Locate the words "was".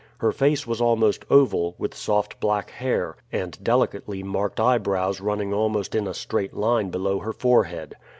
0.65-0.81